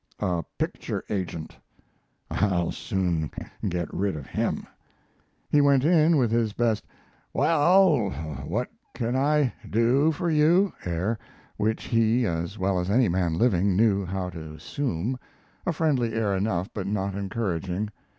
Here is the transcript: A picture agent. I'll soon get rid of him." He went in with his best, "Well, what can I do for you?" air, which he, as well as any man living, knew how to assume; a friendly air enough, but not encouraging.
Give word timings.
A 0.19 0.43
picture 0.57 1.03
agent. 1.11 1.55
I'll 2.31 2.71
soon 2.71 3.29
get 3.69 3.93
rid 3.93 4.15
of 4.15 4.25
him." 4.25 4.65
He 5.47 5.61
went 5.61 5.85
in 5.85 6.17
with 6.17 6.31
his 6.31 6.53
best, 6.53 6.87
"Well, 7.35 8.09
what 8.47 8.69
can 8.95 9.15
I 9.15 9.53
do 9.69 10.11
for 10.11 10.27
you?" 10.31 10.73
air, 10.85 11.19
which 11.57 11.83
he, 11.83 12.25
as 12.25 12.57
well 12.57 12.79
as 12.79 12.89
any 12.89 13.09
man 13.09 13.37
living, 13.37 13.75
knew 13.75 14.03
how 14.03 14.31
to 14.31 14.53
assume; 14.55 15.19
a 15.67 15.71
friendly 15.71 16.15
air 16.15 16.35
enough, 16.35 16.71
but 16.73 16.87
not 16.87 17.13
encouraging. 17.13 17.89